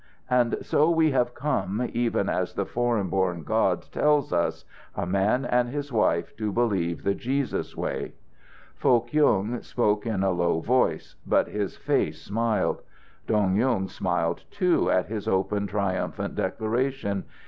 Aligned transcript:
"And 0.31 0.55
so 0.63 0.89
we 0.89 1.11
have 1.11 1.35
come, 1.35 1.87
even 1.93 2.27
as 2.27 2.55
the 2.55 2.65
foreign 2.65 3.09
born 3.09 3.43
God 3.43 3.83
tells 3.91 4.33
us, 4.33 4.65
a 4.95 5.05
man 5.05 5.45
and 5.45 5.69
his 5.69 5.93
wife, 5.93 6.35
to 6.37 6.51
believe 6.51 7.03
the 7.03 7.13
Jesus 7.13 7.77
way." 7.77 8.13
Foh 8.73 9.01
Kyung 9.01 9.61
spoke 9.61 10.07
in 10.07 10.23
a 10.23 10.31
low 10.31 10.59
voice, 10.59 11.17
but 11.27 11.49
his 11.49 11.77
face 11.77 12.19
smiled. 12.19 12.81
Dong 13.27 13.55
Yung 13.55 13.87
smiled, 13.87 14.43
too, 14.49 14.89
at 14.89 15.05
his 15.05 15.27
open, 15.27 15.67
triumphant 15.67 16.33
declarations. 16.33 17.25